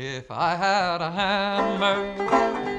[0.00, 2.14] If I had a hammer,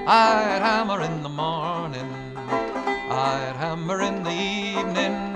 [0.08, 5.36] I'd hammer in the morning, I'd hammer in the evening,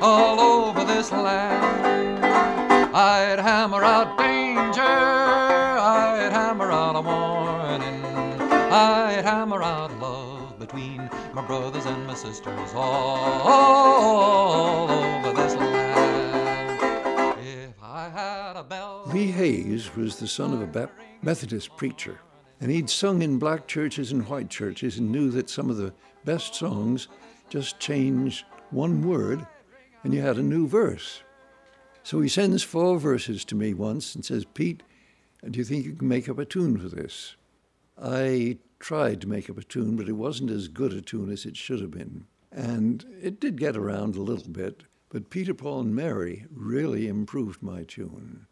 [0.00, 2.24] all over this land.
[2.24, 8.02] I'd hammer out danger, I'd hammer out a warning,
[8.72, 13.50] I'd hammer out love between my brothers and my sisters all
[14.90, 15.79] over this land.
[19.12, 22.20] Lee Hays was the son of a Methodist preacher,
[22.60, 25.92] and he'd sung in black churches and white churches and knew that some of the
[26.24, 27.08] best songs
[27.48, 29.44] just changed one word
[30.04, 31.24] and you had a new verse.
[32.04, 34.84] So he sends four verses to me once and says, Pete,
[35.48, 37.34] do you think you can make up a tune for this?
[38.00, 41.46] I tried to make up a tune, but it wasn't as good a tune as
[41.46, 42.26] it should have been.
[42.52, 47.60] And it did get around a little bit, but Peter, Paul, and Mary really improved
[47.60, 48.46] my tune.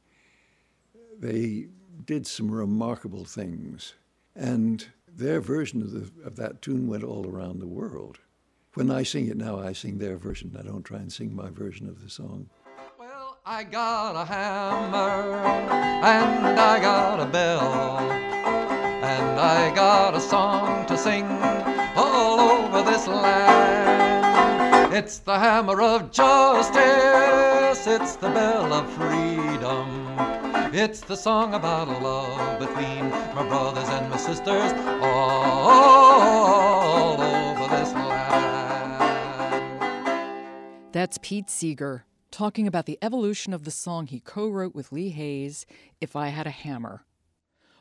[1.18, 1.66] They
[2.04, 3.94] did some remarkable things.
[4.36, 8.18] And their version of, the, of that tune went all around the world.
[8.74, 10.56] When I sing it now, I sing their version.
[10.58, 12.48] I don't try and sing my version of the song.
[12.98, 17.98] Well, I got a hammer and I got a bell
[19.02, 21.24] and I got a song to sing
[21.96, 24.94] all over this land.
[24.94, 30.07] It's the hammer of justice, it's the bell of freedom.
[30.70, 36.28] It's the song about love between my brothers and my sisters all
[37.18, 38.92] over this land.
[40.92, 45.08] That's Pete Seeger talking about the evolution of the song he co wrote with Lee
[45.08, 45.64] Hays,
[46.02, 47.06] If I Had a Hammer.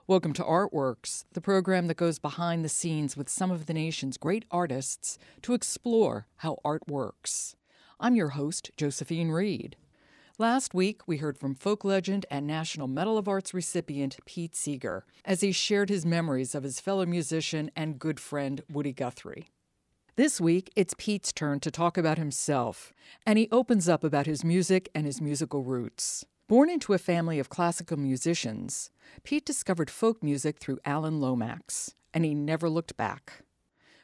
[0.07, 4.15] Welcome to Artworks, the program that goes behind the scenes with some of the nation's
[4.15, 7.57] great artists to explore how art works.
[7.99, 9.75] I'm your host, Josephine Reed.
[10.39, 15.03] Last week, we heard from folk legend and National Medal of Arts recipient Pete Seeger
[15.25, 19.49] as he shared his memories of his fellow musician and good friend Woody Guthrie.
[20.15, 22.93] This week, it's Pete's turn to talk about himself,
[23.25, 26.23] and he opens up about his music and his musical roots.
[26.47, 28.91] Born into a family of classical musicians,
[29.23, 33.41] Pete discovered folk music through Alan Lomax, and he never looked back.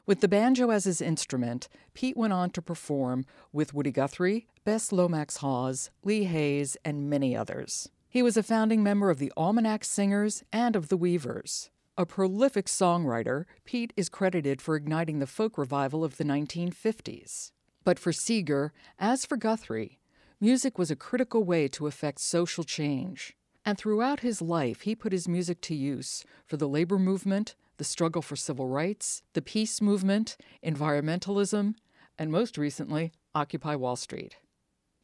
[0.06, 4.92] With the banjo as his instrument, Pete went on to perform with Woody Guthrie, Bess
[4.92, 7.90] Lomax Hawes, Lee Hays, and many others.
[8.10, 11.70] He was a founding member of the Almanac Singers and of the Weavers.
[11.98, 17.52] A prolific songwriter, Pete is credited for igniting the folk revival of the 1950s.
[17.86, 20.00] But for Seeger, as for Guthrie,
[20.42, 23.38] music was a critical way to effect social change.
[23.66, 27.84] And throughout his life, he put his music to use for the labor movement, the
[27.84, 31.76] struggle for civil rights, the peace movement, environmentalism,
[32.18, 34.38] and most recently, Occupy Wall Street.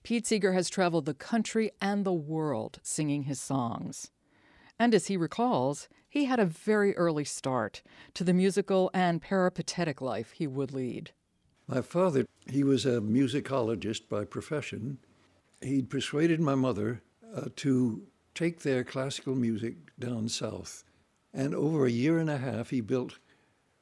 [0.03, 4.12] Pete Seeger has traveled the country and the world singing his songs.
[4.78, 7.81] And as he recalls, he had a very early start
[8.13, 11.12] to the musical and peripatetic life he would lead.
[11.68, 15.00] My father, he was a musicologist by profession.
[15.62, 17.01] He'd persuaded my mother
[17.36, 18.03] uh, to
[18.34, 20.84] take their classical music down south
[21.34, 23.20] and over a year and a half, he built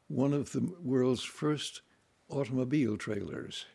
[0.08, 1.81] one of the world's first
[2.30, 3.66] automobile trailers.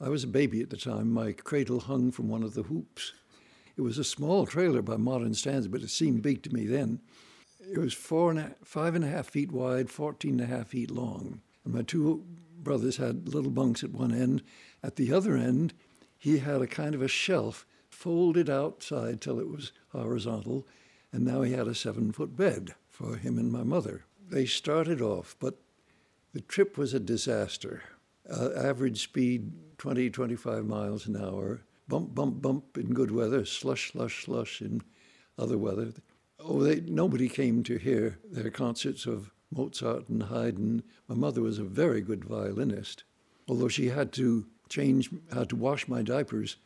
[0.00, 1.12] I was a baby at the time.
[1.12, 3.12] My cradle hung from one of the hoops.
[3.76, 7.00] It was a small trailer by modern standards, but it seemed big to me then.
[7.60, 10.68] It was four and a, five and a half feet wide, 14 and a half
[10.68, 11.40] feet long.
[11.64, 12.24] And my two
[12.58, 14.42] brothers had little bunks at one end.
[14.82, 15.72] At the other end,
[16.18, 20.66] he had a kind of a shelf folded outside till it was horizontal,
[21.12, 24.04] and now he had a seven foot bed for him and my mother.
[24.30, 25.58] They started off, but
[26.32, 27.82] the trip was a disaster.
[28.30, 33.92] Uh, average speed 20, 25 miles an hour, bump, bump, bump in good weather, slush,
[33.92, 34.82] slush, slush in
[35.38, 35.92] other weather.
[36.38, 40.82] Oh, they, nobody came to hear their concerts of Mozart and Haydn.
[41.08, 43.04] My mother was a very good violinist,
[43.48, 46.56] although she had to change, had to wash my diapers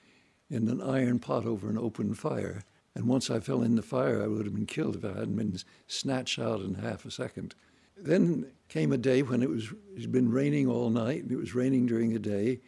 [0.50, 2.62] in an iron pot over an open fire.
[2.97, 5.37] And once I fell in the fire, I would have been killed if I hadn't
[5.37, 7.54] been snatched out in half a second.
[7.95, 11.37] Then came a day when it was it had been raining all night, and it
[11.37, 12.63] was raining during the day,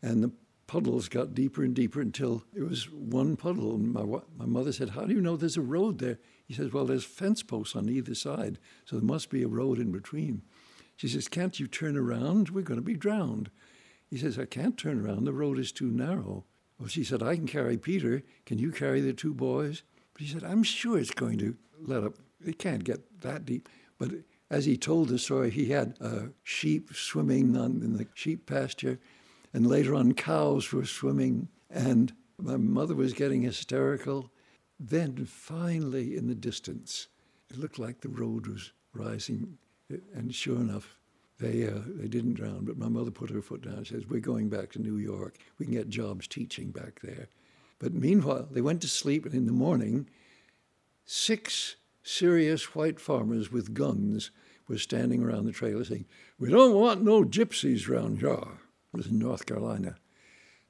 [0.00, 0.30] and the
[0.68, 3.74] puddles got deeper and deeper until it was one puddle.
[3.74, 4.04] And my
[4.38, 7.04] my mother said, "How do you know there's a road there?" He says, "Well, there's
[7.04, 10.42] fence posts on either side, so there must be a road in between."
[10.94, 12.50] She says, "Can't you turn around?
[12.50, 13.50] We're going to be drowned."
[14.08, 15.24] He says, "I can't turn around.
[15.24, 16.44] The road is too narrow."
[16.78, 18.22] Well, she said, I can carry Peter.
[18.46, 19.82] Can you carry the two boys?
[20.12, 22.14] But he said, I'm sure it's going to let up.
[22.44, 23.68] It can't get that deep.
[23.98, 24.10] But
[24.50, 28.98] as he told the story, he had uh, sheep swimming on, in the sheep pasture,
[29.52, 34.30] and later on, cows were swimming, and my mother was getting hysterical.
[34.78, 37.08] Then, finally, in the distance,
[37.50, 39.58] It looked like the road was rising,
[40.12, 40.98] and sure enough,
[41.40, 42.64] they uh, they didn't drown.
[42.64, 45.36] But my mother put her foot down and says, "We're going back to New York.
[45.58, 47.28] We can get jobs teaching back there."
[47.78, 50.08] But meanwhile, they went to sleep, and in the morning,
[51.04, 54.30] six serious white farmers with guns
[54.68, 56.06] were standing around the trailer saying,
[56.38, 58.30] We don't want no gypsies round here.
[58.92, 59.96] It was in North Carolina.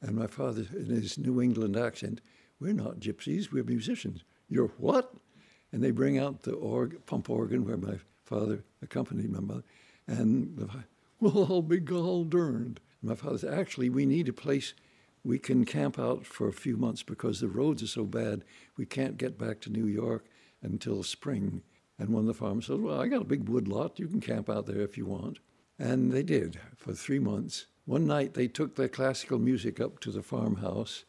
[0.00, 2.20] And my father, in his New England accent,
[2.61, 4.25] We're not gypsies, we're musicians.
[4.49, 5.14] You're what?
[5.72, 9.64] And they bring out the org, pump organ where my father accompanied my mother,
[10.06, 10.71] and
[11.21, 12.81] we'll all be gall durned.
[13.03, 14.75] My father said, Actually, we need a place
[15.23, 18.45] we can camp out for a few months because the roads are so bad,
[18.77, 20.27] we can't get back to New York
[20.62, 21.62] until spring.
[21.99, 23.99] And one of the farmers said, Well, I got a big wood lot.
[23.99, 25.39] You can camp out there if you want.
[25.79, 27.67] And they did for three months.
[27.85, 31.05] One night they took their classical music up to the farmhouse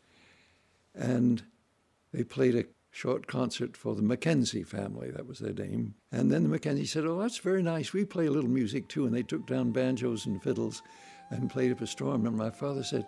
[0.93, 1.43] and
[2.13, 2.65] they played a
[2.95, 5.11] short concert for the Mackenzie family.
[5.11, 5.95] That was their name.
[6.13, 7.91] And then the Mackenzie said, Oh, that's very nice.
[7.91, 9.05] We play a little music too.
[9.05, 10.81] And they took down banjos and fiddles
[11.29, 12.25] and played up a storm.
[12.25, 13.05] And my father said,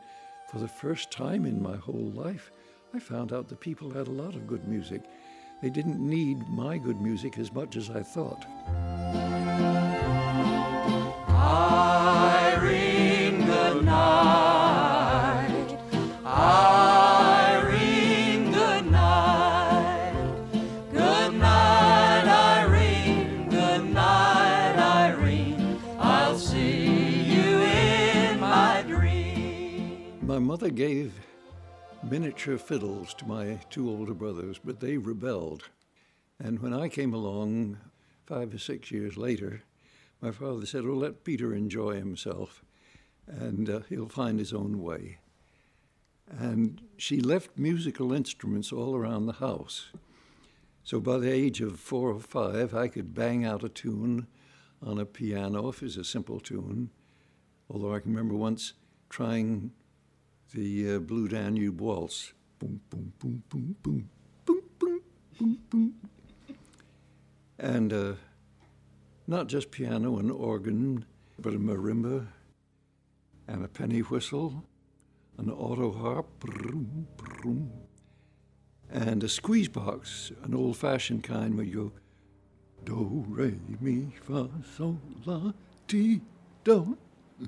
[0.51, 2.51] For the first time in my whole life,
[2.94, 5.04] I found out the people had a lot of good music.
[5.62, 8.45] They didn't need my good music as much as I thought.
[30.57, 31.13] Mother gave
[32.01, 35.69] miniature fiddles to my two older brothers, but they rebelled.
[36.39, 37.77] And when I came along
[38.25, 39.62] five or six years later,
[40.19, 42.63] my father said, Oh, let Peter enjoy himself,
[43.27, 45.19] and uh, he'll find his own way.
[46.27, 49.92] And she left musical instruments all around the house.
[50.83, 54.25] So by the age of four or five, I could bang out a tune
[54.81, 56.89] on a piano if it was a simple tune.
[57.69, 58.74] Although I can remember once
[59.07, 59.71] trying
[60.53, 62.33] the uh, Blue Danube Waltz.
[62.59, 64.09] Boom, boom, boom, boom, boom,
[64.45, 65.01] boom, boom,
[65.38, 65.94] boom, boom.
[67.59, 68.13] And uh,
[69.27, 71.05] not just piano and organ,
[71.39, 72.27] but a marimba
[73.47, 74.63] and a penny whistle,
[75.38, 76.27] an auto harp,
[78.89, 81.91] and a squeeze box, an old fashioned kind where you
[82.85, 85.51] go do, re, mi, fa, sol, la,
[85.88, 86.21] ti,
[86.63, 86.97] do.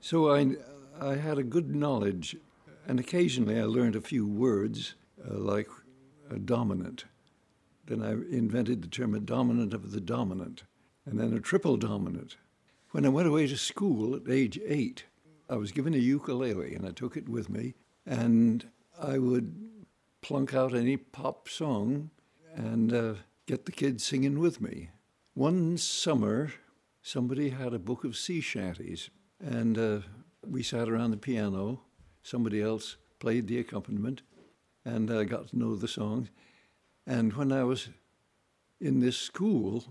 [0.00, 0.56] so I,
[1.00, 2.36] I had a good knowledge,
[2.86, 4.94] and occasionally I learned a few words
[5.28, 5.68] uh, like
[6.30, 7.04] a dominant.
[7.86, 10.62] Then I invented the term a dominant of the dominant,
[11.04, 12.36] and then a triple dominant.
[12.90, 15.04] When I went away to school at age eight,
[15.50, 17.74] I was given a ukulele and I took it with me,
[18.06, 18.66] and
[19.00, 19.54] I would
[20.22, 22.10] plunk out any pop song
[22.54, 23.14] and uh,
[23.46, 24.90] get the kids singing with me.
[25.34, 26.52] One summer,
[27.02, 29.10] somebody had a book of sea shanties,
[29.40, 29.98] and uh,
[30.50, 31.80] we sat around the piano.
[32.22, 34.22] Somebody else played the accompaniment,
[34.84, 36.28] and I got to know the songs.
[37.06, 37.88] And when I was
[38.80, 39.84] in this school,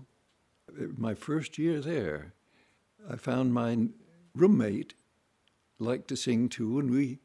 [0.96, 2.32] my first year there,
[3.08, 3.88] I found my
[4.34, 4.94] roommate
[5.78, 7.18] liked to sing too, and we,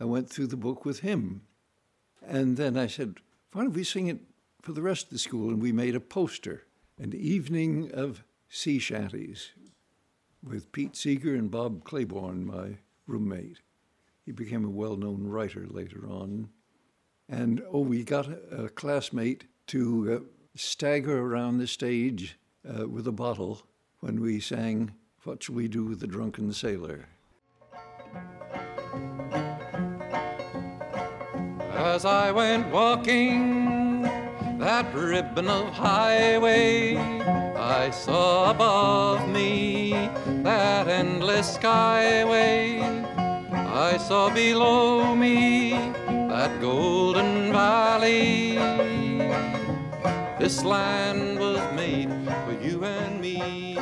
[0.00, 1.42] I went through the book with him.
[2.26, 3.16] And then I said,
[3.52, 4.20] why don't we sing it
[4.62, 5.50] for the rest of the school?
[5.50, 6.64] And we made a poster,
[6.98, 9.50] an evening of sea shanties
[10.42, 13.60] with Pete Seeger and Bob Claiborne, my roommate.
[14.24, 16.48] He became a well known writer later on.
[17.28, 23.06] And oh, we got a, a classmate to uh, stagger around the stage uh, with
[23.06, 23.62] a bottle
[24.00, 24.94] when we sang
[25.24, 27.08] What Shall We Do with the Drunken Sailor?
[31.74, 33.81] As I went walking
[34.62, 39.90] that ribbon of highway, I saw above me
[40.44, 42.80] that endless skyway.
[43.52, 48.54] I saw below me that golden valley.
[50.38, 52.10] This land was made
[52.44, 53.76] for you and me.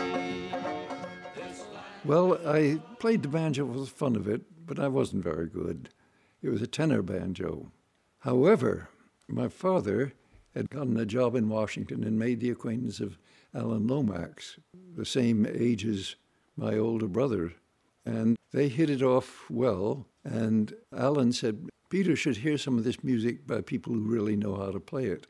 [2.07, 5.91] Well, I played the banjo for the fun of it, but I wasn't very good.
[6.41, 7.71] It was a tenor banjo.
[8.21, 8.89] However,
[9.29, 10.15] my father
[10.55, 13.19] had gotten a job in Washington and made the acquaintance of
[13.55, 14.59] Alan Lomax,
[14.97, 16.17] the same age as
[16.57, 17.53] my older brother.
[18.05, 20.07] And they hit it off well.
[20.25, 24.57] And Alan said, Peter should hear some of this music by people who really know
[24.57, 25.27] how to play it.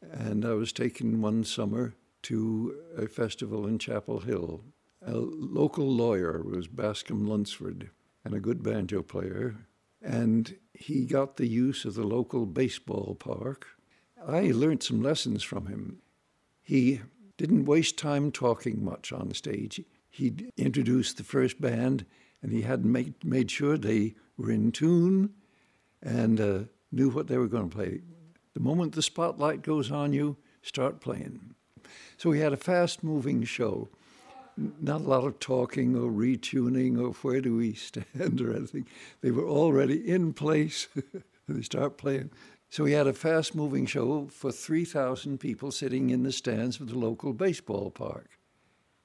[0.00, 4.62] And I was taken one summer to a festival in Chapel Hill.
[5.04, 7.90] A local lawyer was Bascom Lunsford,
[8.24, 9.56] and a good banjo player.
[10.02, 13.66] And he got the use of the local baseball park.
[14.24, 15.98] I learned some lessons from him.
[16.62, 17.00] He
[17.36, 19.80] didn't waste time talking much on stage.
[20.08, 22.06] He'd introduced the first band,
[22.42, 25.34] and he had made, made sure they were in tune
[26.02, 26.58] and uh,
[26.90, 28.00] knew what they were going to play.
[28.54, 31.54] The moment the spotlight goes on you, start playing.
[32.16, 33.88] So we had a fast moving show.
[34.56, 38.86] Not a lot of talking or retuning or where do we stand or anything.
[39.20, 40.88] They were already in place.
[41.48, 42.30] they start playing.
[42.68, 46.88] So we had a fast moving show for 3,000 people sitting in the stands of
[46.88, 48.38] the local baseball park.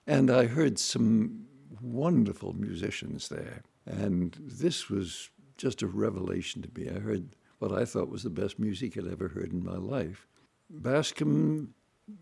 [0.08, 1.46] And I heard some
[1.80, 3.62] wonderful musicians there.
[3.86, 6.89] And this was just a revelation to me.
[6.89, 10.27] I heard what I thought was the best music I'd ever heard in my life.
[10.70, 11.74] Bascom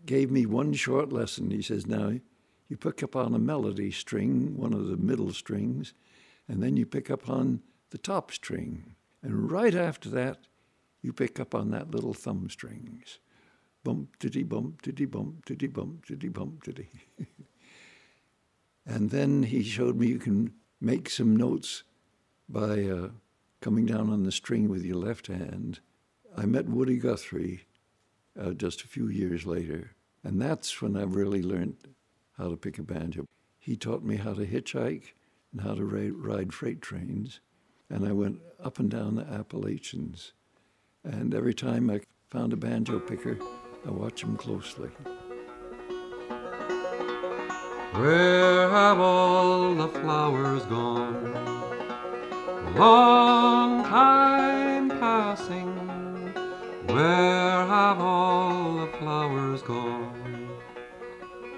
[0.04, 1.50] gave me one short lesson.
[1.50, 2.12] He says, Now,
[2.68, 5.94] you pick up on a melody string, one of the middle strings,
[6.46, 8.94] and then you pick up on the top string.
[9.22, 10.46] And right after that,
[11.02, 13.18] you pick up on that little thumb strings.
[13.82, 16.88] Bump, titty, bump, titty, bump, titty, bump, titty, bump, titty.
[18.86, 21.82] and then he showed me you can make some notes
[22.48, 23.08] by uh,
[23.60, 25.80] coming down on the string with your left hand.
[26.36, 27.62] I met Woody Guthrie
[28.38, 29.92] uh, just a few years later,
[30.22, 31.76] and that's when I really learned
[32.36, 33.26] how to pick a banjo.
[33.58, 35.12] He taught me how to hitchhike
[35.52, 37.40] and how to ride freight trains,
[37.88, 40.32] and I went up and down the Appalachians.
[41.04, 43.38] And every time I found a banjo picker,
[43.86, 44.90] I watched him closely.
[47.94, 51.32] Where have all the flowers gone?
[52.76, 55.74] Long time passing.
[56.86, 60.50] Where have all the flowers gone?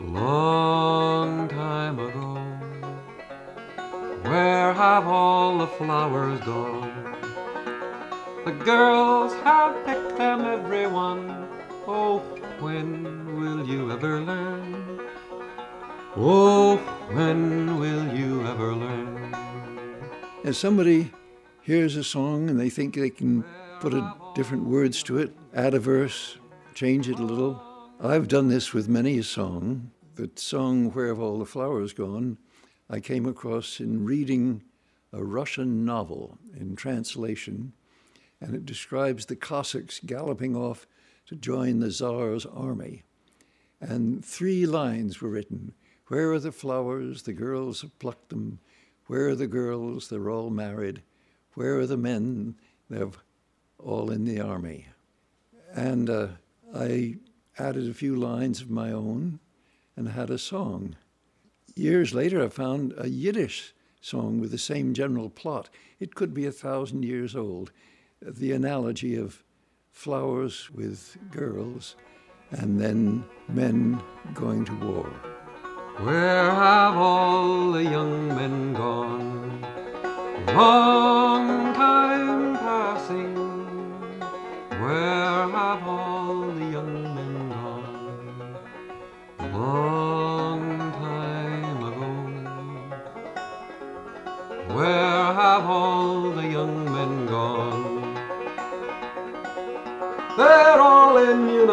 [0.00, 2.34] Long time ago.
[4.22, 7.01] Where have all the flowers gone?
[8.44, 11.48] The girls have picked them, everyone.
[11.86, 12.18] Oh,
[12.58, 15.00] when will you ever learn?
[16.16, 16.76] Oh,
[17.12, 19.32] when will you ever learn?
[20.42, 21.12] As somebody
[21.60, 23.44] hears a song and they think they can
[23.78, 26.36] put a different words to it, add a verse,
[26.74, 27.62] change it a little.
[28.00, 29.92] I've done this with many a song.
[30.16, 32.38] The song Where Have All the Flowers Gone,
[32.90, 34.64] I came across in reading
[35.12, 37.72] a Russian novel in translation,
[38.42, 40.86] and it describes the Cossacks galloping off
[41.26, 43.04] to join the Tsar's army.
[43.80, 45.72] And three lines were written
[46.08, 47.22] where are the flowers?
[47.22, 48.58] The girls have plucked them.
[49.06, 50.08] Where are the girls?
[50.08, 51.02] They're all married.
[51.54, 52.56] Where are the men?
[52.90, 53.12] They're
[53.78, 54.88] all in the army.
[55.72, 56.28] And uh,
[56.74, 57.16] I
[57.58, 59.38] added a few lines of my own
[59.96, 60.96] and had a song.
[61.74, 63.72] Years later, I found a Yiddish
[64.02, 65.70] song with the same general plot.
[65.98, 67.72] It could be a thousand years old.
[68.24, 69.42] The analogy of
[69.90, 71.96] flowers with girls
[72.52, 74.00] and then men
[74.32, 75.06] going to war.
[76.04, 79.60] Where have all the young men gone?
[80.46, 83.34] Long time passing.
[84.80, 85.21] Where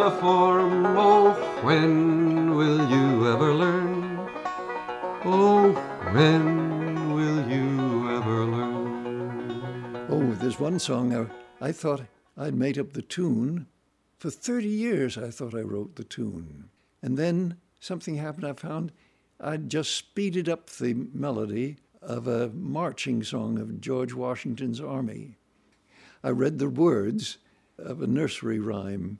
[0.01, 4.29] Oh, when will you ever learn?
[5.25, 5.73] Oh,
[6.13, 10.07] when will you ever learn?
[10.09, 12.03] Oh, there's one song I, I thought
[12.37, 13.67] I'd made up the tune.
[14.17, 16.69] For 30 years, I thought I wrote the tune.
[17.01, 18.47] And then something happened.
[18.47, 18.93] I found
[19.41, 25.35] I'd just speeded up the melody of a marching song of George Washington's army.
[26.23, 27.37] I read the words
[27.77, 29.19] of a nursery rhyme,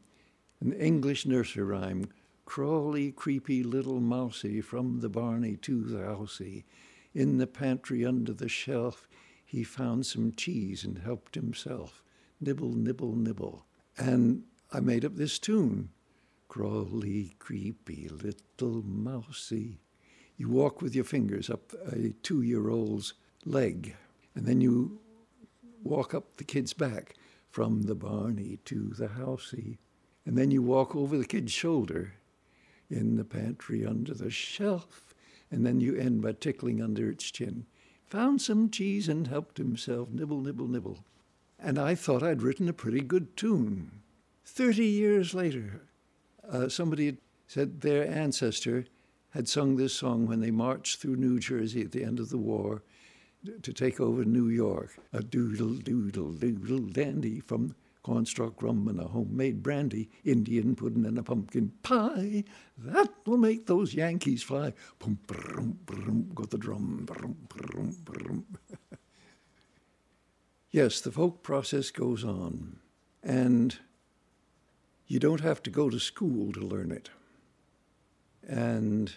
[0.61, 2.09] an English nursery rhyme
[2.49, 6.65] Crawly, creepy little mousie from the barney to the housie.
[7.13, 9.07] In the pantry under the shelf,
[9.45, 12.01] he found some cheese and helped himself.
[12.41, 13.67] Nibble, nibble, nibble.
[13.99, 15.89] And I made up this tune.
[16.47, 19.81] Crawly, creepy little mousie.
[20.35, 23.13] You walk with your fingers up a two year old's
[23.45, 23.95] leg,
[24.33, 24.99] and then you
[25.83, 27.13] walk up the kid's back
[27.51, 29.77] from the barney to the housie.
[30.29, 32.13] And then you walk over the kid's shoulder
[32.87, 35.15] in the pantry under the shelf.
[35.49, 37.65] And then you end by tickling under its chin.
[38.09, 40.99] Found some cheese and helped himself, nibble, nibble, nibble.
[41.57, 44.03] And I thought I'd written a pretty good tune.
[44.45, 45.81] Thirty years later,
[46.47, 47.17] uh, somebody
[47.47, 48.85] said their ancestor
[49.31, 52.37] had sung this song when they marched through New Jersey at the end of the
[52.37, 52.83] war
[53.63, 54.95] to take over New York.
[55.11, 61.17] A doodle, doodle, doodle dandy from cornstalk rum and a homemade brandy, Indian pudding and
[61.17, 62.43] a pumpkin pie.
[62.77, 64.73] That will make those Yankees fly.
[64.99, 67.03] Boom, brum, brum, go the drum.
[67.05, 68.45] Brum, brum, brum.
[70.71, 72.79] yes, the folk process goes on,
[73.21, 73.77] and
[75.07, 77.09] you don't have to go to school to learn it.
[78.47, 79.13] And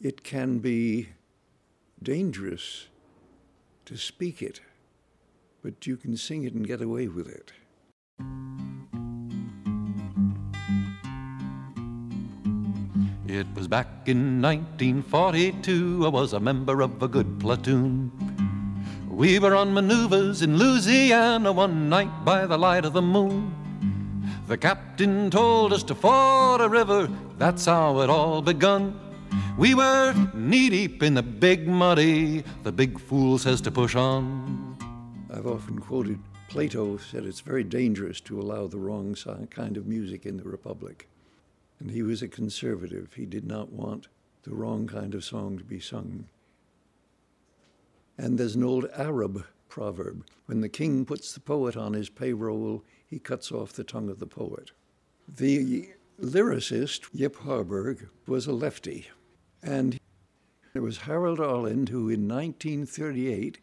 [0.00, 1.08] it can be
[2.02, 2.88] dangerous
[3.86, 4.60] to speak it,
[5.62, 7.52] but you can sing it and get away with it.
[13.34, 18.12] It was back in 1942, I was a member of a good platoon.
[19.08, 23.52] We were on maneuvers in Louisiana one night by the light of the moon.
[24.46, 29.00] The captain told us to ford a river, that's how it all begun.
[29.58, 34.76] We were knee deep in the big muddy, the big fool says to push on.
[35.28, 36.20] I've often quoted
[36.54, 39.16] Plato said it's very dangerous to allow the wrong
[39.50, 41.08] kind of music in the Republic.
[41.80, 43.14] And he was a conservative.
[43.14, 44.06] He did not want
[44.44, 46.26] the wrong kind of song to be sung.
[48.16, 52.84] And there's an old Arab proverb when the king puts the poet on his payroll,
[53.04, 54.70] he cuts off the tongue of the poet.
[55.26, 55.88] The
[56.22, 59.08] lyricist, Yip Harburg, was a lefty.
[59.60, 59.98] And
[60.72, 63.58] it was Harold Arlen who, in 1938,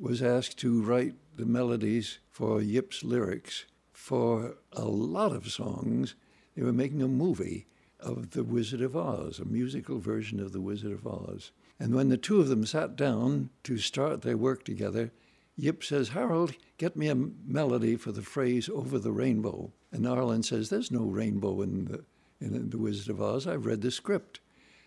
[0.00, 6.14] was asked to write the melodies for Yip's lyrics for a lot of songs.
[6.56, 7.66] They were making a movie
[8.00, 11.52] of The Wizard of Oz, a musical version of The Wizard of Oz.
[11.78, 15.12] And when the two of them sat down to start their work together,
[15.56, 19.72] Yip says, Harold, get me a melody for the phrase over the rainbow.
[19.90, 22.04] And Arlen says, There's no rainbow in the,
[22.40, 23.46] in the Wizard of Oz.
[23.46, 24.40] I've read the script.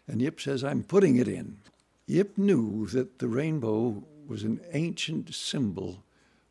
[0.08, 1.58] And Yip says, I'm putting it in.
[2.08, 6.04] Yip knew that the rainbow was an ancient symbol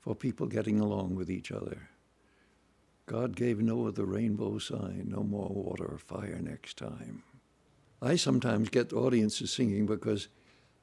[0.04, 1.88] for people getting along with each other.
[3.06, 7.22] God gave Noah the rainbow sign, no more water or fire next time.
[8.02, 10.28] I sometimes get audiences singing because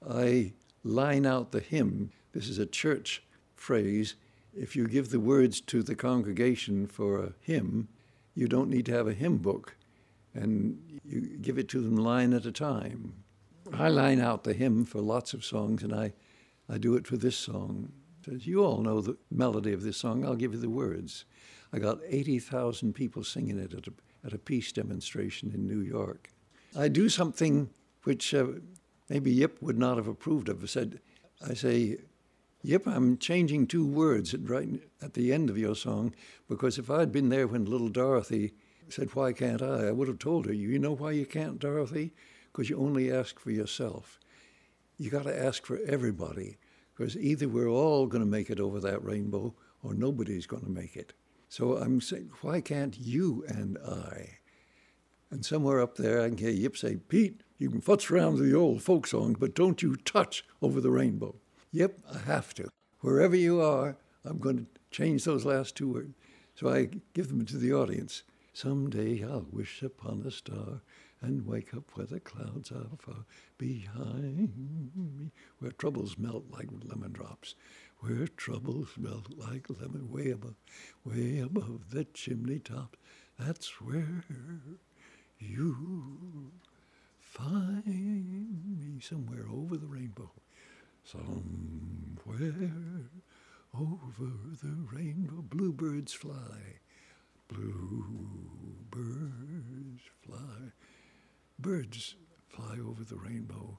[0.07, 0.53] I
[0.84, 2.10] line out the hymn.
[2.34, 3.21] This is a church
[3.55, 4.15] phrase.
[4.55, 7.89] If you give the words to the congregation for a hymn,
[8.34, 9.75] you don't need to have a hymn book,
[10.34, 13.13] and you give it to them line at a time.
[13.71, 16.13] I line out the hymn for lots of songs, and I,
[16.67, 17.91] I do it for this song.
[18.25, 20.23] Says, you all know the melody of this song.
[20.23, 21.25] I'll give you the words.
[21.73, 23.93] I got 80,000 people singing it at a,
[24.25, 26.29] at a peace demonstration in New York.
[26.77, 27.69] I do something
[28.03, 28.47] which uh,
[29.10, 30.63] maybe Yip would not have approved of.
[30.63, 30.99] I said,
[31.47, 31.97] I say,
[32.63, 34.69] Yip, I'm changing two words at, right
[35.01, 36.13] at the end of your song
[36.47, 38.53] because if I'd been there when little Dorothy
[38.89, 39.88] said, Why can't I?
[39.88, 42.12] I would have told her, You know why you can't, Dorothy?
[42.51, 44.19] Because you only ask for yourself.
[44.97, 46.57] You got to ask for everybody
[47.01, 50.69] because either we're all going to make it over that rainbow or nobody's going to
[50.69, 51.13] make it.
[51.49, 54.37] So I'm saying, why can't you and I?
[55.31, 58.47] And somewhere up there, I can hear Yip say, Pete, you can futz around with
[58.47, 61.33] the old folk songs, but don't you touch over the rainbow.
[61.71, 62.69] Yep, I have to.
[62.99, 66.13] Wherever you are, I'm going to change those last two words.
[66.53, 68.21] So I give them to the audience.
[68.53, 70.81] Someday I'll wish upon a star
[71.21, 73.25] and wake up where the clouds are far
[73.57, 74.53] behind
[74.95, 77.55] me, where troubles melt like lemon drops,
[77.99, 80.55] where troubles melt like lemon, way above,
[81.05, 82.97] way above the chimney top.
[83.38, 84.25] That's where
[85.39, 86.51] you
[87.19, 90.31] find me somewhere over the rainbow,
[91.03, 92.71] somewhere
[93.73, 94.31] over
[94.62, 95.41] the rainbow.
[95.43, 96.79] Bluebirds fly,
[97.47, 98.41] bluebirds
[100.25, 100.71] fly.
[101.62, 102.15] Birds
[102.47, 103.78] fly over the rainbow.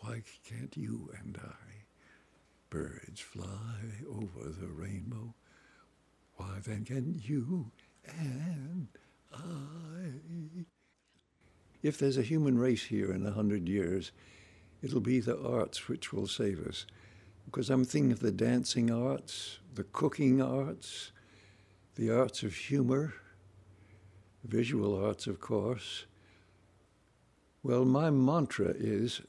[0.00, 1.84] Why can't you and I?
[2.70, 3.44] Birds fly
[4.08, 5.34] over the rainbow.
[6.36, 7.70] Why then can't you
[8.18, 8.88] and
[9.30, 10.64] I?
[11.82, 14.10] If there's a human race here in a hundred years,
[14.80, 16.86] it'll be the arts which will save us.
[17.44, 21.12] Because I'm thinking of the dancing arts, the cooking arts,
[21.96, 23.12] the arts of humor,
[24.44, 26.06] visual arts, of course,
[27.68, 29.20] well, my mantra is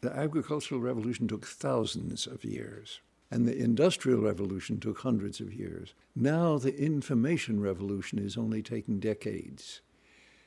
[0.00, 5.94] the agricultural revolution took thousands of years, and the industrial revolution took hundreds of years.
[6.16, 9.82] Now the information revolution is only taking decades.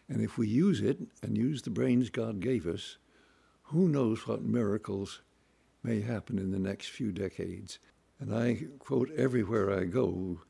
[0.10, 2.98] And if we use it and use the brains God gave us,
[3.64, 5.22] who knows what miracles
[5.82, 7.80] may happen in the next few decades.
[8.20, 10.42] And I quote everywhere I go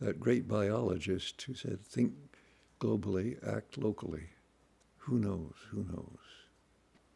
[0.00, 2.14] that great biologist who said, think
[2.80, 4.30] globally, act locally.
[4.96, 5.52] Who knows?
[5.72, 6.27] Who knows?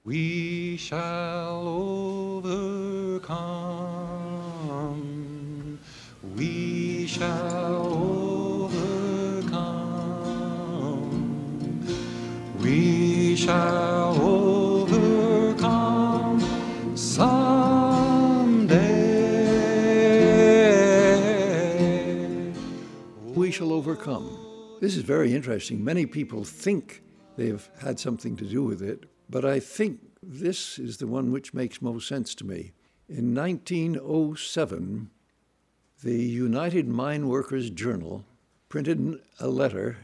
[0.05, 2.99] we shall overcome.
[6.37, 7.87] We shall
[8.67, 8.99] overcome.
[12.61, 15.61] We shall overcome
[16.97, 17.93] someday.
[23.37, 24.37] We shall overcome.
[24.81, 25.85] This is very interesting.
[25.85, 27.05] Many people think
[27.37, 31.55] they've had something to do with it, but I think this is the one which
[31.55, 32.73] makes most sense to me.
[33.09, 35.11] In 1907,
[36.05, 38.27] the United Mine Workers Journal
[38.69, 39.97] printed a letter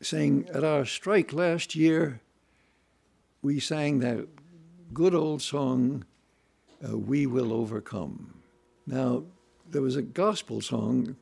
[0.00, 2.20] saying, At our strike last year,
[3.42, 4.26] we sang that
[4.92, 6.04] good old song,
[6.84, 8.42] uh, We Will Overcome.
[8.88, 9.22] Now,
[9.70, 11.14] there was a gospel song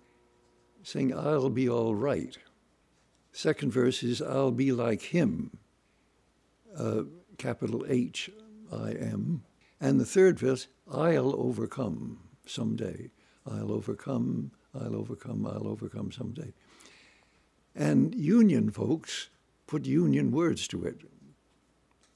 [0.83, 2.39] saying, I'll be all right.
[3.33, 5.59] Second verse is, I'll be like him,
[6.79, 7.03] uh,
[7.39, 8.31] capital H
[8.73, 9.43] I M.
[9.81, 13.11] And the third verse, I'll overcome someday.
[13.47, 16.53] I'll overcome, I'll overcome, I'll overcome someday.
[17.75, 19.29] And union folks
[19.67, 21.03] put union words to it.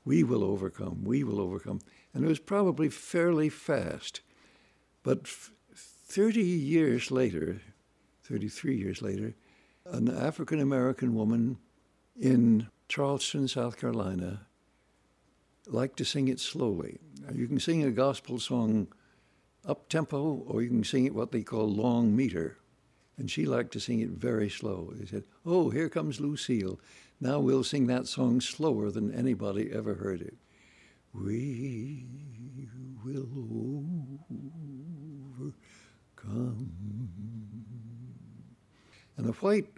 [0.04, 1.80] We will overcome, we will overcome.
[2.14, 4.22] And it was probably fairly fast.
[5.02, 5.28] But
[5.74, 7.61] 30 years later,
[8.24, 9.35] 33 years later,
[9.85, 11.59] an African American woman
[12.18, 14.46] in Charleston, South Carolina,
[15.72, 16.98] liked to sing it slowly.
[17.33, 18.88] You can sing a gospel song
[19.66, 22.59] up tempo, or you can sing it what they call long meter.
[23.16, 24.92] And she liked to sing it very slow.
[24.94, 26.80] They said, Oh, here comes Lucille.
[27.20, 30.38] Now we'll sing that song slower than anybody ever heard it.
[31.12, 32.06] We
[33.04, 33.28] will
[35.38, 37.11] overcome.
[39.18, 39.68] And a white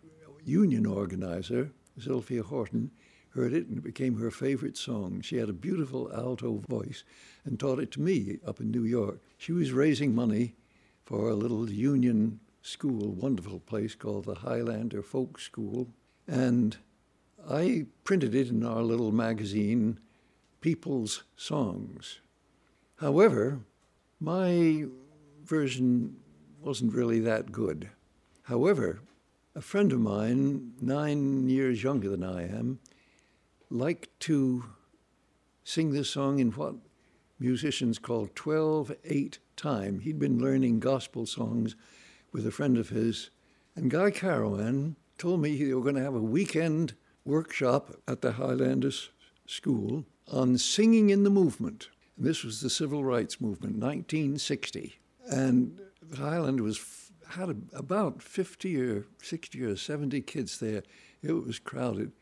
[0.45, 2.93] union organizer, Zilphia Horton,
[3.35, 5.21] heard it and it became her favorite song.
[5.23, 7.05] She had a beautiful alto voice
[7.45, 9.21] and taught it to me up in New York.
[9.39, 10.55] She was raising money
[11.05, 15.89] for a little union school, wonderful place called the Highlander Folk School.
[16.29, 16.77] And
[17.49, 19.99] I printed it in our little magazine,
[20.61, 22.21] People's Songs.
[22.97, 23.61] However,
[24.21, 24.87] my
[25.45, 26.17] version
[26.61, 27.91] wasn't really that good.
[28.43, 29.01] However,
[29.55, 32.79] a friend of mine, nine years younger than I am,
[33.73, 34.65] liked to
[35.65, 36.75] sing this song in what
[37.39, 40.01] musicians call 12 8 time.
[40.01, 41.75] He'd been learning gospel songs
[42.33, 43.31] with a friend of his.
[43.75, 48.33] And Guy Carawan told me they were going to have a weekend workshop at the
[48.33, 49.11] Highlanders
[49.47, 51.89] School on singing in the movement.
[52.17, 54.99] And this was the civil rights movement, 1960.
[55.31, 60.83] And the Highland was had a, about 50 or 60 or 70 kids there.
[61.23, 62.13] It was crowded.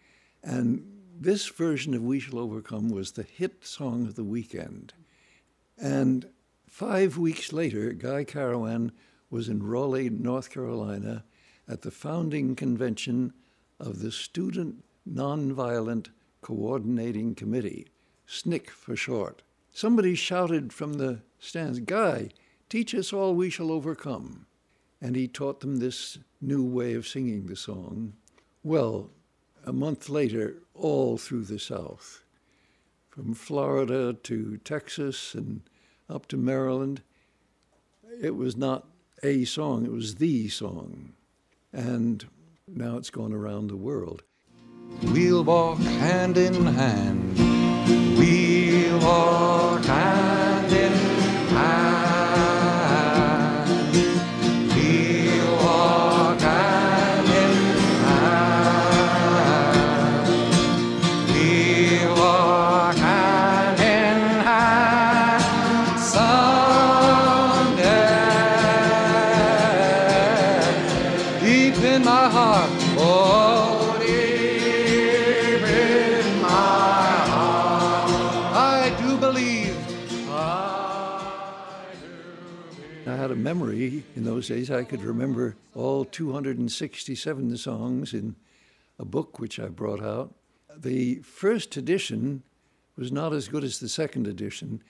[0.42, 4.94] And this version of We Shall Overcome was the hit song of the weekend.
[5.76, 6.26] And
[6.66, 8.92] five weeks later, Guy Carawan
[9.28, 11.24] was in Raleigh, North Carolina,
[11.68, 13.35] at the founding convention
[13.78, 16.09] of the Student Nonviolent
[16.40, 17.88] Coordinating Committee,
[18.26, 19.42] SNCC for short.
[19.72, 22.30] Somebody shouted from the stands, Guy,
[22.70, 24.46] teach us all we shall overcome.
[25.02, 28.14] And he taught them this new way of singing the song.
[28.64, 29.11] Well,
[29.64, 32.23] a month later, all through the South,
[33.09, 35.62] from Florida to Texas and
[36.09, 37.03] up to Maryland,
[38.20, 38.87] it was not
[39.23, 41.12] a song, it was the song.
[41.73, 42.27] And
[42.66, 44.23] now it's gone around the world.
[45.03, 47.38] We'll walk hand in hand.
[48.18, 50.19] We'll walk hand
[71.83, 76.49] In my heart, oh, deep in my
[77.33, 78.11] heart,
[78.55, 79.75] I do believe.
[80.29, 81.93] I
[83.05, 84.71] do I had a memory in those days.
[84.71, 88.37] I could remember all 267 songs in
[88.99, 90.35] a book which I brought out.
[90.77, 92.43] The first edition
[92.97, 94.83] was not as good as the second edition.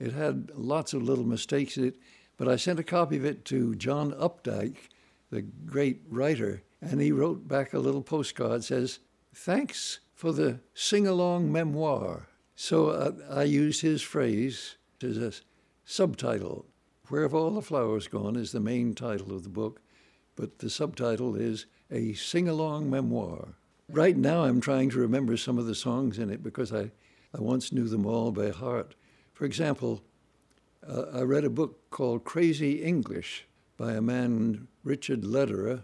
[0.00, 1.94] It had lots of little mistakes in it,
[2.36, 4.88] but I sent a copy of it to John Updike,
[5.32, 9.00] the great writer, and he wrote back a little postcard says,
[9.34, 15.32] "Thanks for the sing-along memoir." So uh, I used his phrase as a
[15.86, 16.66] subtitle.
[17.08, 19.80] Where Have All the Flowers Gone is the main title of the book,
[20.36, 23.54] but the subtitle is A Sing Along Memoir.
[23.88, 26.92] Right now, I'm trying to remember some of the songs in it because I,
[27.34, 28.94] I once knew them all by heart.
[29.32, 30.02] For example,
[30.86, 33.46] uh, I read a book called Crazy English
[33.82, 35.82] by a man, Richard Lederer.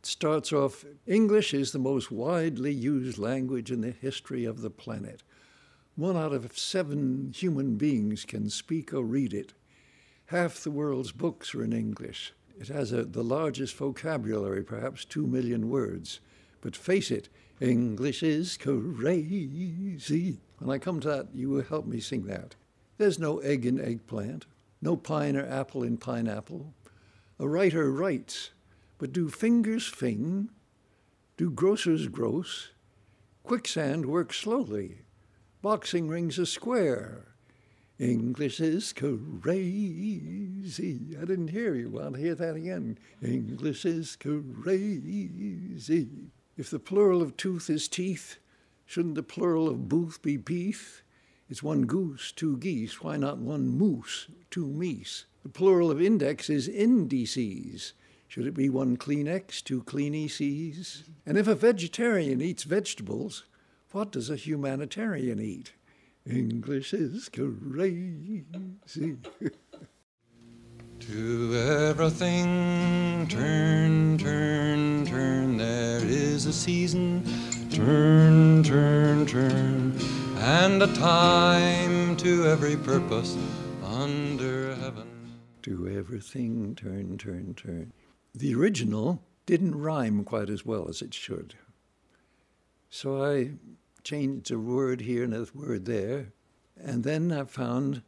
[0.00, 4.68] It starts off English is the most widely used language in the history of the
[4.68, 5.22] planet.
[5.94, 9.52] One out of seven human beings can speak or read it.
[10.26, 12.32] Half the world's books are in English.
[12.58, 16.18] It has a, the largest vocabulary, perhaps two million words.
[16.60, 17.28] But face it,
[17.60, 20.40] English is crazy.
[20.58, 22.56] When I come to that, you will help me sing that.
[22.98, 24.46] There's no egg in eggplant,
[24.82, 26.74] no pine or apple in pineapple.
[27.38, 28.52] A writer writes,
[28.96, 30.48] but do fingers fing?
[31.36, 32.70] Do grocers gross?
[33.42, 35.02] Quicksand works slowly.
[35.60, 37.34] Boxing rings a square.
[37.98, 39.46] English is crazy.
[41.20, 42.00] I didn't hear you.
[42.00, 42.98] I'll hear that again.
[43.22, 45.30] English is crazy.
[46.56, 48.38] If the plural of tooth is teeth,
[48.86, 51.02] shouldn't the plural of booth be beef?
[51.50, 53.02] It's one goose, two geese.
[53.02, 55.26] Why not one moose, two meese?
[55.46, 57.92] The plural of index is indices.
[58.26, 61.04] Should it be one Kleenex, two Cleanecies?
[61.24, 63.44] And if a vegetarian eats vegetables,
[63.92, 65.74] what does a humanitarian eat?
[66.28, 68.44] English is crazy.
[70.98, 75.58] To everything, turn, turn, turn.
[75.58, 77.22] There is a season,
[77.70, 79.96] turn, turn, turn.
[80.38, 83.38] And a time to every purpose
[83.84, 84.75] under
[85.66, 87.92] To everything, turn, turn, turn.
[88.32, 91.54] The original didn't rhyme quite as well as it should.
[92.88, 93.54] So I
[94.04, 96.28] changed a word here and a word there.
[96.80, 98.02] And then I found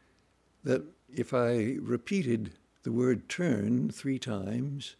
[0.62, 2.52] that if I repeated
[2.84, 4.94] the word turn three times,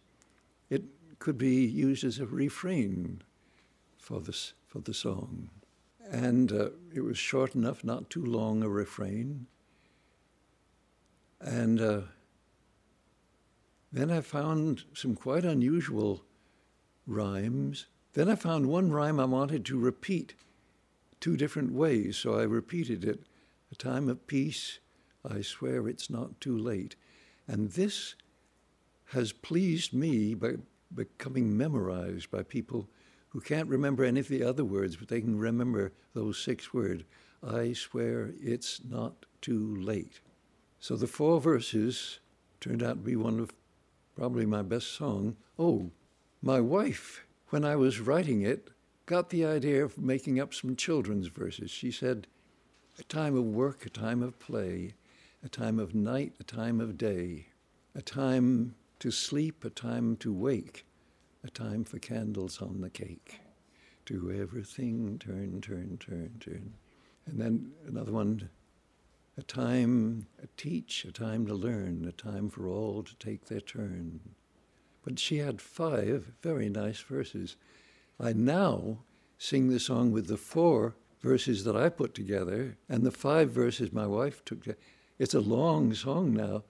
[0.69, 0.83] it
[1.19, 3.21] could be used as a refrain
[3.97, 5.49] for, this, for the song.
[6.11, 9.47] And uh, it was short enough, not too long a refrain.
[11.39, 12.01] And uh,
[13.91, 16.23] then I found some quite unusual
[17.07, 17.87] rhymes.
[18.13, 20.35] Then I found one rhyme I wanted to repeat
[21.19, 23.21] two different ways, so I repeated it.
[23.71, 24.79] A time of peace,
[25.29, 26.95] I swear it's not too late.
[27.47, 28.15] And this
[29.07, 30.53] has pleased me by
[30.93, 32.89] becoming memorized by people
[33.29, 37.03] who can't remember any of the other words, but they can remember those six words.
[37.43, 40.19] I swear it's not too late.
[40.79, 42.19] So the four verses
[42.59, 43.51] turned out to be one of
[44.19, 45.37] probably my best song.
[45.57, 45.91] Oh,
[46.41, 48.67] my wife, when I was writing it,
[49.05, 51.71] got the idea of making up some children's verses.
[51.71, 52.27] She said,
[52.99, 54.95] A time of work, a time of play,
[55.41, 57.47] a time of night, a time of day,
[57.95, 60.85] a time to sleep, a time to wake,
[61.45, 63.39] a time for candles on the cake.
[64.07, 66.73] To everything turn, turn, turn, turn.
[67.25, 68.49] And then another one,
[69.39, 73.61] a time to teach, a time to learn, a time for all to take their
[73.61, 74.19] turn.
[75.01, 77.55] But she had five very nice verses.
[78.19, 79.05] I now
[79.37, 83.93] sing the song with the four verses that I put together and the five verses
[83.93, 84.65] my wife took.
[85.17, 86.65] It's a long song now,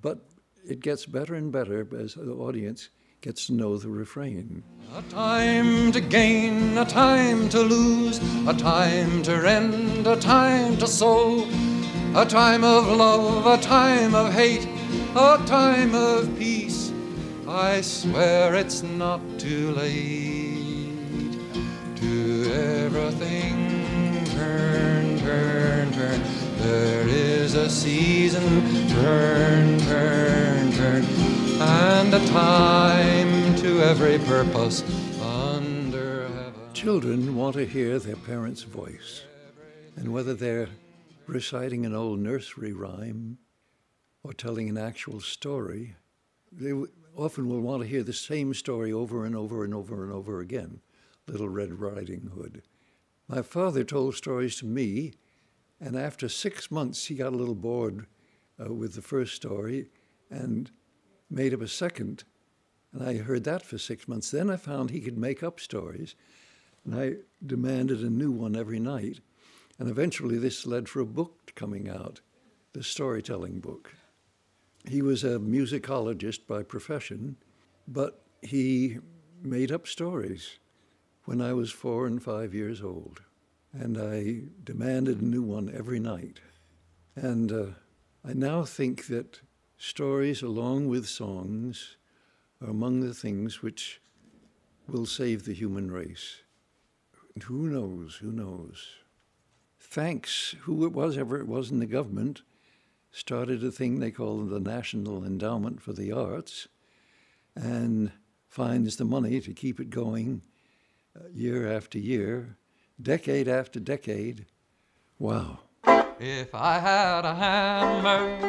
[0.00, 0.26] but
[0.66, 2.88] it gets better and better as the audience
[3.20, 4.62] gets to know the refrain.
[4.94, 10.86] A time to gain, a time to lose, a time to rend, a time to
[10.86, 11.46] sow,
[12.16, 14.68] a time of love, a time of hate,
[15.16, 16.92] a time of peace.
[17.48, 21.36] I swear it's not too late
[21.96, 26.22] to everything turn, turn, turn.
[26.58, 31.04] There is a season, turn, turn, turn,
[31.60, 34.84] and a time to every purpose
[35.20, 36.72] under heaven.
[36.74, 39.24] Children want to hear their parents' voice,
[39.96, 40.68] and whether they're
[41.26, 43.38] reciting an old nursery rhyme
[44.22, 45.96] or telling an actual story,
[46.52, 46.72] they
[47.16, 50.40] often will want to hear the same story over and over and over and over
[50.40, 50.80] again
[51.26, 52.62] Little Red Riding Hood.
[53.28, 55.14] My father told stories to me,
[55.80, 58.06] and after six months, he got a little bored
[58.60, 59.90] uh, with the first story
[60.30, 60.70] and
[61.30, 62.24] made up a second.
[62.92, 64.30] And I heard that for six months.
[64.30, 66.14] Then I found he could make up stories,
[66.84, 69.20] and I demanded a new one every night.
[69.78, 72.20] And eventually, this led for a book coming out,
[72.72, 73.92] the storytelling book.
[74.88, 77.36] He was a musicologist by profession,
[77.88, 78.98] but he
[79.42, 80.58] made up stories
[81.24, 83.22] when I was four and five years old.
[83.72, 86.40] And I demanded a new one every night.
[87.16, 87.66] And uh,
[88.24, 89.40] I now think that
[89.78, 91.96] stories, along with songs,
[92.62, 94.00] are among the things which
[94.86, 96.42] will save the human race.
[97.34, 98.16] And who knows?
[98.16, 98.86] Who knows?
[99.94, 102.42] Thanks, who it was, ever it was in the government,
[103.12, 106.66] started a thing they call the National Endowment for the Arts
[107.54, 108.10] and
[108.48, 110.42] finds the money to keep it going
[111.16, 112.56] uh, year after year,
[113.00, 114.46] decade after decade.
[115.20, 115.60] Wow.
[116.18, 118.48] If I had a hammer,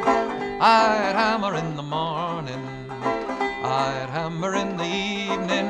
[0.59, 5.67] I'd hammer in the morning, I'd hammer in the evening,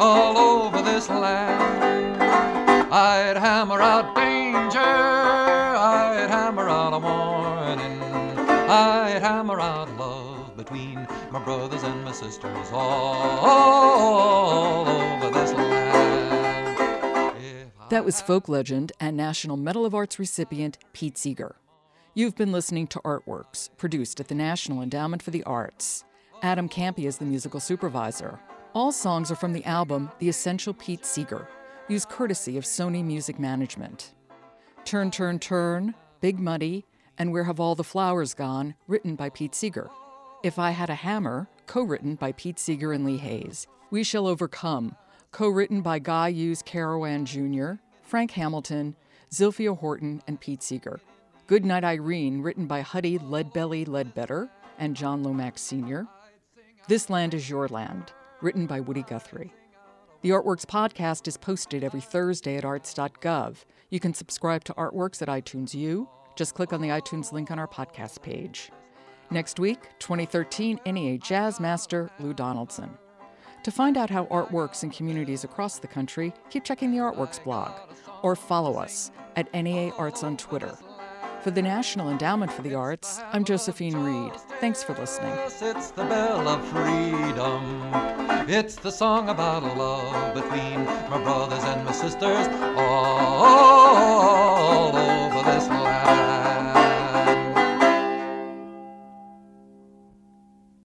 [0.00, 2.09] all over this land.
[2.92, 8.02] I'd hammer out danger, I'd hammer out a warning,
[8.68, 13.46] I'd hammer out love between my brothers and my sisters all
[14.88, 16.80] over this land.
[17.90, 21.54] That was folk legend and National Medal of Arts recipient Pete Seeger.
[22.14, 26.02] You've been listening to Artworks, produced at the National Endowment for the Arts.
[26.42, 28.40] Adam Kampe is the musical supervisor.
[28.72, 31.46] All songs are from the album The Essential Pete Seeger,
[31.90, 34.14] used courtesy of Sony Music Management.
[34.84, 36.86] Turn, Turn, Turn, Big Muddy,
[37.18, 39.90] and Where Have All the Flowers Gone, written by Pete Seeger.
[40.44, 43.66] If I Had a Hammer, co written by Pete Seeger and Lee Hays.
[43.90, 44.94] We Shall Overcome,
[45.32, 48.94] co written by Guy Hughes Carawan Jr., Frank Hamilton,
[49.32, 51.00] Zilphia Horton, and Pete Seeger.
[51.48, 54.48] Good Night Irene, written by Huddie Leadbelly Ledbetter
[54.78, 56.06] and John Lomax Sr.
[56.86, 59.52] This Land is Your Land, written by Woody Guthrie.
[60.22, 63.56] The Artworks podcast is posted every Thursday at arts.gov.
[63.88, 66.06] You can subscribe to Artworks at iTunes U.
[66.36, 68.70] Just click on the iTunes link on our podcast page.
[69.30, 72.90] Next week, 2013 NEA Jazz Master Lou Donaldson.
[73.62, 77.42] To find out how art works in communities across the country, keep checking the Artworks
[77.42, 77.72] blog
[78.22, 80.76] or follow us at NEA Arts on Twitter.
[81.42, 84.32] For the National Endowment for the Arts, I'm Josephine Reed.
[84.60, 85.32] Thanks for listening.
[85.38, 87.90] It's the bell of freedom.
[88.46, 93.86] It's the song about love between my brothers and my sisters all
[94.94, 96.29] over this land.